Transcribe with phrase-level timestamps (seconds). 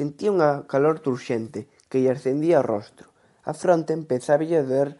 [0.00, 3.12] Sentía unha calor turxente que lle ascendía ao rostro,
[3.44, 4.90] a fronte empezáballe a doer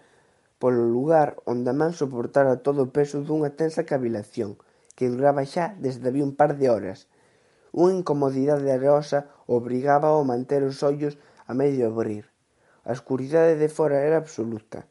[0.60, 4.60] polo lugar onde a man soportara todo o peso dunha tensa cavilación
[4.96, 7.08] que duraba xa desde había un par de horas.
[7.72, 11.16] Unha incomodidade areosa obrigaba a manter os ollos
[11.48, 12.28] a medio abrir.
[12.84, 14.84] A escuridade de fora era absoluta.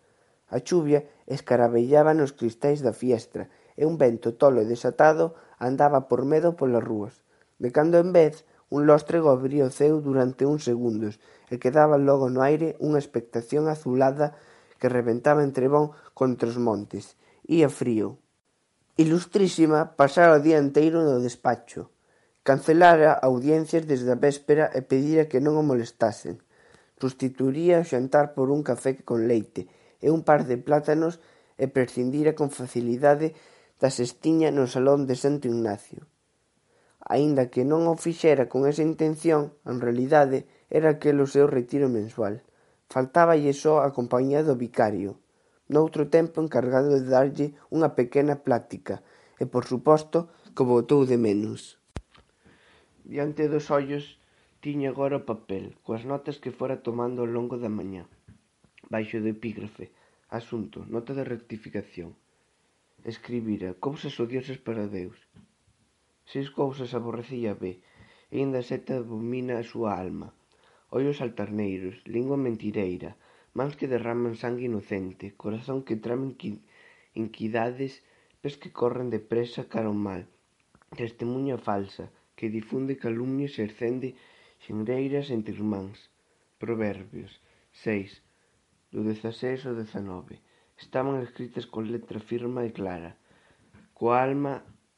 [0.49, 3.45] A chuvia escarabellaba nos cristais da fiestra
[3.77, 7.13] e un vento tolo e desatado andaba por medo polas rúas.
[7.61, 11.17] De cando en vez Un lóstrego abría o ceo durante uns segundos
[11.49, 14.37] e quedaba logo no aire unha expectación azulada
[14.77, 17.17] que reventaba en trebón contra os montes.
[17.49, 18.21] Ía frío.
[18.99, 21.89] Ilustrísima pasara o día enteiro no despacho.
[22.45, 26.43] Cancelara audiencias desde a véspera e pedira que non o molestasen.
[26.99, 29.71] Sustituiría o xantar por un café con leite
[30.03, 31.17] e un par de plátanos
[31.57, 33.33] e prescindira con facilidade
[33.79, 36.08] da sestiña no salón de Santo Ignacio
[37.09, 41.89] aínda que non o fixera con esa intención, en realidade era aquel o seu retiro
[41.89, 42.45] mensual.
[42.93, 45.17] Faltáballe só a compañía do vicario,
[45.73, 49.01] noutro tempo encargado de darlle unha pequena plática,
[49.41, 51.81] e por suposto que botou de menos.
[53.01, 54.21] Diante dos ollos
[54.61, 58.05] tiña agora o papel, coas notas que fora tomando ao longo da mañá.
[58.93, 59.89] Baixo do epígrafe,
[60.29, 62.13] asunto, nota de rectificación.
[63.01, 65.17] Escribira, cousas odiosas para Deus,
[66.31, 67.73] Seis cousas aborrecía ve,
[68.33, 70.27] e inda sete abomina a súa alma:
[70.97, 73.11] ollos altarneiros, lingua mentireira,
[73.57, 76.27] mans que derraman sangue inocente, corazón que trame
[77.23, 77.93] inquidades,
[78.41, 80.23] pés que corren depresa cara ao mal,
[81.01, 82.05] testemunha falsa,
[82.37, 84.09] que difunde calumnias e ercende
[84.63, 85.97] xenreiras entre irmáns.
[86.61, 87.31] Proverbios
[87.71, 88.21] 6,
[88.93, 90.37] do 16 ao 19.
[90.83, 93.11] Estaban escritas con letra firma e clara,
[93.97, 94.53] coa alma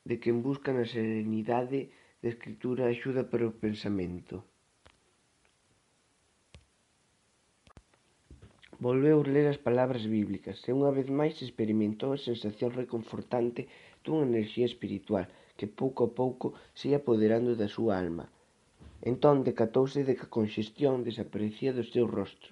[0.09, 1.79] de quen busca na serenidade
[2.21, 4.35] da escritura axuda para o pensamento.
[8.85, 13.61] Volveu ler as palabras bíblicas e unha vez máis experimentou a sensación reconfortante
[14.03, 15.25] dunha enerxía espiritual
[15.57, 16.47] que pouco a pouco
[16.77, 18.25] se ia apoderando da súa alma.
[19.11, 22.51] Entón decatouse de que a conxestión desaparecía do seu rostro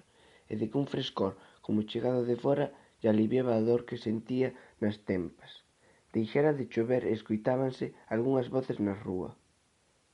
[0.50, 1.32] e de que un frescor,
[1.64, 2.66] como chegado de fora,
[3.00, 4.48] lle aliviaba a dor que sentía
[4.82, 5.50] nas tempas
[6.14, 9.30] deixara de chover e escoitábanse algunhas voces na rúa.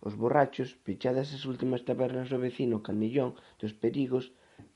[0.07, 3.31] Os borrachos, pechadas as últimas tabernas do vecino Canellón
[3.61, 4.27] dos Perigos,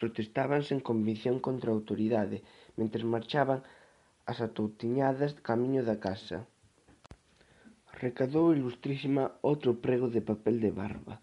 [0.01, 2.39] protestaban sen convicción contra a autoridade,
[2.79, 3.61] mentres marchaban
[4.31, 6.39] as atoutiñadas camiño da casa.
[8.05, 11.15] Recadou ilustrísima outro prego de papel de barba.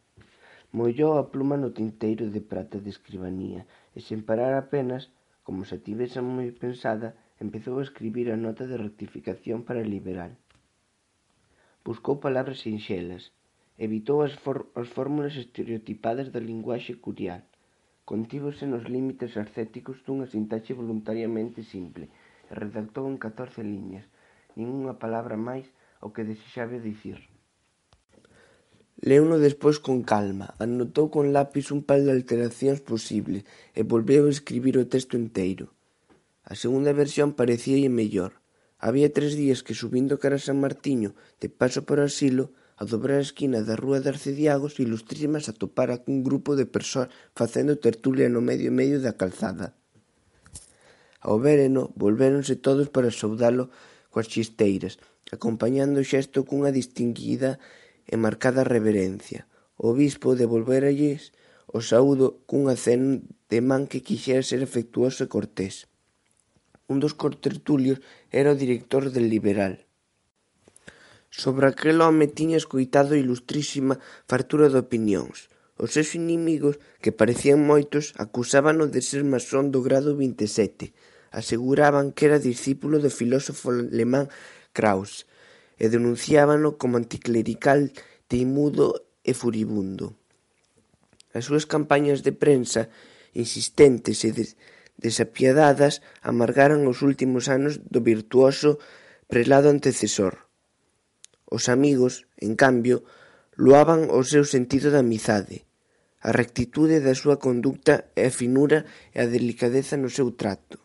[0.77, 3.61] Mollou a pluma no tinteiro de prata de escribanía
[3.97, 5.03] e sen parar apenas,
[5.45, 7.09] como se tivesa moi pensada,
[7.39, 10.33] empezou a escribir a nota de rectificación para Liberal.
[11.85, 13.31] Buscou palabras sinxelas,
[13.77, 17.41] evitou as, for as fórmulas estereotipadas da linguaxe curial,
[18.09, 22.05] contívose nos límites ascéticos dunha sintaxe voluntariamente simple
[22.49, 24.05] e redactou en 14 liñas,
[24.57, 25.65] ningunha palabra máis
[26.01, 27.19] o que desexabe dicir.
[28.97, 33.45] Leuno despois con calma, anotou con lápis un par de alteracións posibles
[33.77, 35.76] e volveu a escribir o texto inteiro.
[36.47, 38.39] A segunda versión parecíalle mellor.
[38.79, 41.11] Había tres días que subindo cara a San Martiño
[41.43, 46.23] de paso por asilo, a dobrar a esquina da rúa de Arcediagos ilustrísimas atopara cun
[46.23, 49.75] grupo de persoas facendo tertulia no medio e medio da calzada.
[51.19, 53.67] Ao vereno, volvéronse todos para saudalo
[54.07, 55.03] coas chisteiras,
[55.35, 57.59] acompañando o xesto cunha distinguida
[58.07, 59.51] e marcada reverencia.
[59.75, 61.35] O bispo devolveralles
[61.67, 63.19] o saúdo cun aceno
[63.51, 65.91] de man que quixera ser afectuoso e cortés
[66.87, 67.99] un dos contertulios
[68.31, 69.85] era o director del Liberal.
[71.29, 75.51] Sobre aquel home tiña escoitado ilustrísima fartura de opinións.
[75.77, 80.95] Os seus inimigos, que parecían moitos, acusábano de ser masón do grado 27.
[81.29, 84.31] Aseguraban que era discípulo do filósofo alemán
[84.73, 85.29] Krauss
[85.77, 87.93] e denunciábano como anticlerical
[88.25, 90.17] teimudo e furibundo.
[91.35, 92.89] As súas campañas de prensa
[93.37, 94.57] insistentes e des
[94.97, 98.81] desapiadadas amargaran os últimos anos do virtuoso
[99.29, 100.49] prelado antecesor.
[101.47, 103.05] Os amigos, en cambio,
[103.55, 105.63] loaban o seu sentido da amizade,
[106.19, 108.83] a rectitude da súa conducta e a finura
[109.15, 110.81] e a delicadeza no seu trato.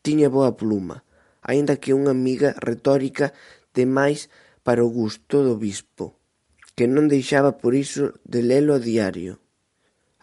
[0.00, 1.04] Tiña boa pluma,
[1.42, 3.34] aínda que unha amiga retórica
[3.76, 4.30] demais
[4.64, 6.16] para o gusto do bispo,
[6.72, 9.42] que non deixaba por iso de lelo a diario.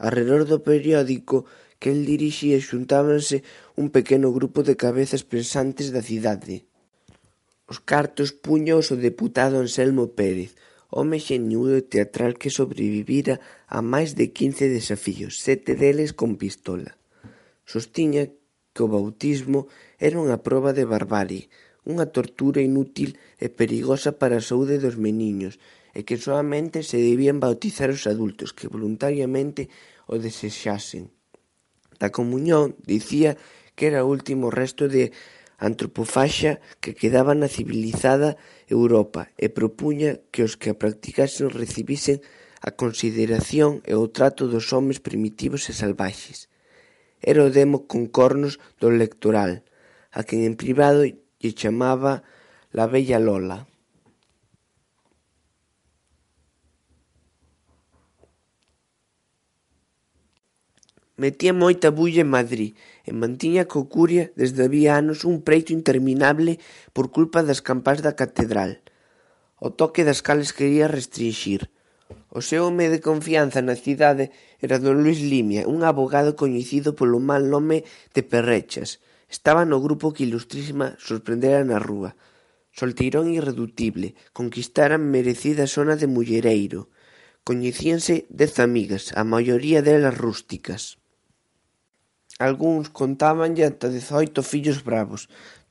[0.02, 1.46] Arredor do periódico
[1.82, 3.42] que el dirixía xuntábanse
[3.82, 6.70] un pequeno grupo de cabezas pensantes da cidade.
[7.72, 10.54] Os cartos púñaos o deputado Anselmo Pérez,
[10.94, 16.92] home xeñudo e teatral que sobrevivira a máis de quince desafíos, sete deles con pistola.
[17.66, 18.30] Sostiña
[18.74, 19.66] que o bautismo
[19.98, 21.50] era unha proba de barbarie,
[21.82, 25.58] unha tortura inútil e perigosa para a saúde dos meniños
[25.98, 29.72] e que soamente se debían bautizar os adultos que voluntariamente
[30.06, 31.10] o desexasen
[32.02, 33.38] da Comuñón dicía
[33.78, 35.14] que era o último resto de
[35.62, 42.26] antropofaxia que quedaba na civilizada Europa e propuña que os que a practicasen recibisen
[42.66, 46.50] a consideración e o trato dos homes primitivos e salvaxes.
[47.22, 49.62] Era o demo con cornos do lectoral,
[50.10, 52.26] a quen en privado lle chamaba
[52.74, 53.71] la bella Lola.
[61.18, 62.72] Metía moita bulla en Madrid
[63.04, 66.58] e mantiña co Curia desde había anos un preito interminable
[66.96, 68.80] por culpa das campás da catedral,
[69.60, 71.68] o toque das cales quería restrinxir.
[72.32, 74.32] O seu home de confianza na cidade
[74.64, 77.84] era don Luis Limia, un abogado coñecido polo mal nome
[78.16, 79.04] de Perrechas.
[79.28, 82.16] Estaba no grupo que Ilustrísima sorprendera na rúa.
[82.72, 86.88] Solteirón irreductible, conquistaran merecida zona de mullereiro.
[87.44, 91.01] Coñecíanse dez amigas, a maioría delas rústicas.
[92.48, 95.22] Algúns contábanlle ata dezaoito fillos bravos,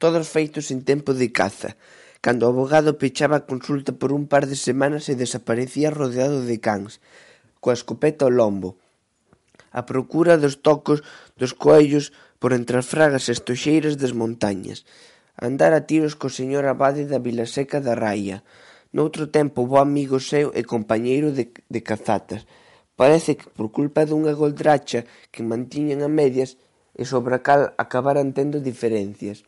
[0.02, 1.70] todos feitos en tempo de caza,
[2.24, 6.56] cando o avogado pechaba a consulta por un par de semanas e desaparecía rodeado de
[6.66, 6.92] cans,
[7.62, 8.70] coa escopeta ao lombo,
[9.78, 11.02] a procura dos tocos
[11.40, 14.86] dos coellos por entre as fragas estoxeiras das montañas,
[15.34, 18.46] andar a tiros co señor abade da Vilaseca da Raia,
[18.94, 22.46] noutro tempo bo amigo seu e compañeiro de, de cazatas,
[23.00, 26.50] Parece que por culpa dunha goldracha que mantiñan a medias
[27.00, 29.38] e sobre a cal acabaran tendo diferencias,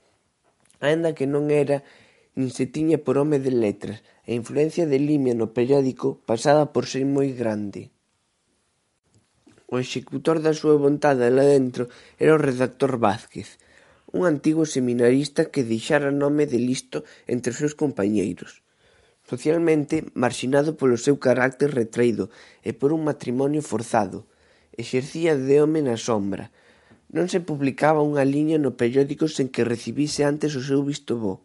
[0.81, 1.85] aínda que non era
[2.33, 6.89] nin se tiña por home de letras, a influencia de Limia no periódico pasaba por
[6.89, 7.93] ser moi grande.
[9.69, 13.61] O executor da súa vontade lá dentro era o redactor Vázquez,
[14.17, 18.65] un antigo seminarista que deixara nome de listo entre os seus compañeiros.
[19.23, 22.29] Socialmente marxinado polo seu carácter retraído
[22.67, 24.27] e por un matrimonio forzado,
[24.75, 26.51] exercía de home na sombra,
[27.13, 31.45] non se publicaba unha liña no periódico sen que recibise antes o seu visto bo.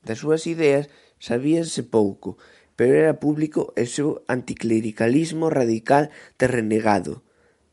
[0.00, 0.88] Das súas ideas
[1.20, 2.40] sabíanse pouco,
[2.78, 6.08] pero era público o seu anticlericalismo radical
[6.40, 7.22] de renegado.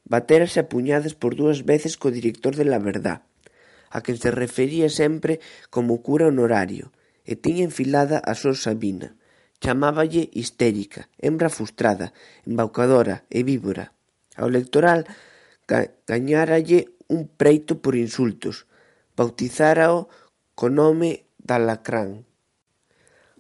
[0.05, 3.25] Baterase a puñadas por dúas veces co director de La Verdad,
[3.89, 5.39] a quen se refería sempre
[5.71, 6.91] como cura honorario,
[7.25, 9.17] e tiña enfilada a sor Sabina,
[9.59, 12.13] chamáballe histérica, hembra frustrada,
[12.45, 13.91] embaucadora e víbora.
[14.37, 15.09] Ao electoral
[16.05, 18.69] gañáralle un preito por insultos,
[19.17, 20.07] bautizárao
[20.53, 22.25] co nome da lacrán.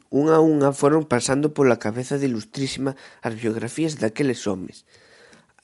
[0.09, 4.85] Unha a unha foron pasando pola cabeza de ilustrísima as biografías daqueles homes.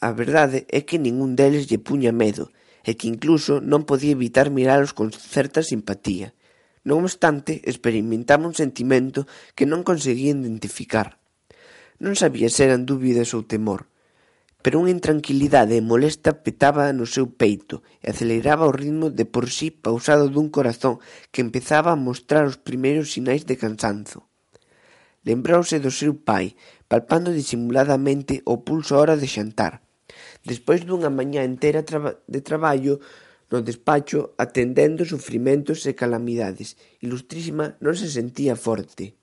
[0.02, 2.50] A verdade é que ningún deles lle puña medo,
[2.84, 6.34] e que incluso non podía evitar miralos con certa simpatía.
[6.82, 11.22] Non obstante, experimentaba un sentimento que non conseguía identificar.
[12.02, 13.86] Non sabía se eran dúbidas ou temor,
[14.66, 19.70] pero unha intranquilidade molesta petaba no seu peito e aceleraba o ritmo de por sí
[19.70, 20.98] pausado dun corazón
[21.30, 24.26] que empezaba a mostrar os primeiros sinais de cansanzo.
[25.22, 26.58] Lembrouse do seu pai,
[26.90, 29.86] palpando disimuladamente o pulso a hora de xantar.
[30.42, 32.98] Despois dunha mañá entera de traballo,
[33.52, 39.20] No despacho atendendo sufrimentos e calamidades, Ilustrísima non se sentía forte.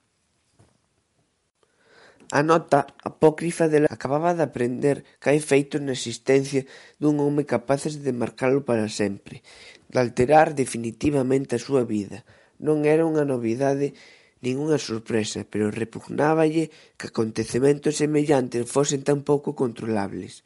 [2.29, 6.69] A nota apócrifa dela acababa de aprender que hai feitos na existencia
[7.01, 9.41] dun home capaces de marcalo para sempre,
[9.89, 12.29] de alterar definitivamente a súa vida.
[12.61, 13.97] Non era unha novidade
[14.45, 16.69] ningunha sorpresa, pero repugnáballe
[17.01, 20.45] que acontecementos semellantes fosen tan pouco controlables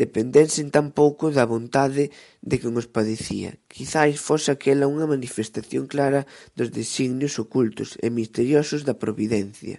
[0.00, 2.04] dependesen tampouco da vontade
[2.40, 6.24] de quen os padecía; quizais fose aquela unha manifestación clara
[6.56, 9.76] dos designios ocultos e misteriosos da Providencia.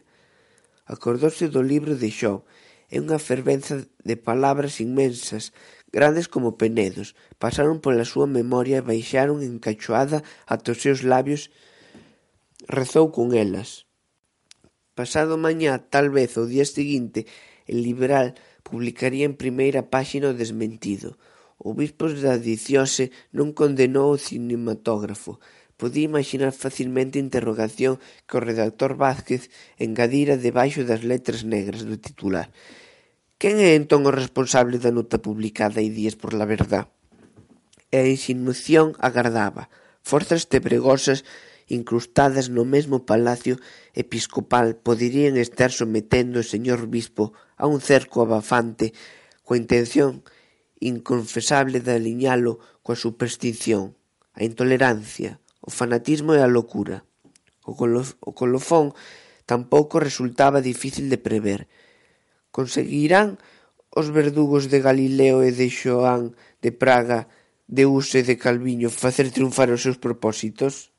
[0.86, 2.46] Acordouse do libro de Xó,
[2.94, 5.56] e unha fervenza de palabras inmensas,
[5.96, 11.50] grandes como penedos, pasaron pola súa memoria e baixaron encachoada ata os seus labios.
[12.70, 13.90] Rezou con elas.
[14.94, 17.26] Pasado mañá, tal vez o día seguinte,
[17.66, 21.18] el liberal Publicaría en primeira páxina o desmentido:
[21.58, 25.42] O bispo da diocese non condenou o cinematógrafo.
[25.80, 29.50] Podía imaxinar facilmente a interrogación que o redactor Vázquez
[29.82, 32.48] engadira debaixo das letras negras do titular:
[33.42, 36.86] Quen é entón o responsable da nota publicada hai días por La Verdad?
[37.90, 39.74] E a insinuación agardaba:
[40.06, 41.26] forzas tebregosas
[41.72, 43.56] incrustadas no mesmo palacio
[43.96, 48.92] episcopal poderían estar sometendo o señor bispo a un cerco abafante
[49.46, 50.12] coa intención
[50.82, 53.96] inconfesable de aliñalo coa superstición,
[54.34, 57.06] a intolerancia, o fanatismo e a locura.
[57.62, 58.98] O, colo o colofón
[59.46, 61.70] tampouco resultaba difícil de prever.
[62.50, 63.38] Conseguirán
[63.94, 67.30] os verdugos de Galileo e de Xoán de Praga
[67.68, 70.92] de Use de Calviño facer triunfar os seus propósitos?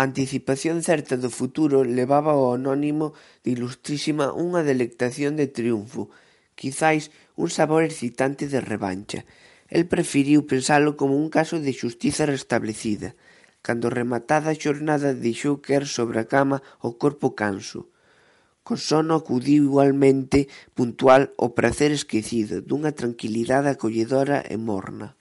[0.00, 3.06] A anticipación certa do futuro levaba ao anónimo
[3.44, 6.08] de Ilustrísima unha delectación de triunfo,
[6.56, 9.28] quizais un sabor excitante de revancha.
[9.68, 13.12] El preferiu pensalo como un caso de xustiza restablecida,
[13.60, 17.92] cando rematada a xornada deixou caer sobre a cama o corpo canso.
[18.64, 25.19] Con sono acudiu igualmente puntual o prazer esquecido dunha tranquilidade acolledora e morna.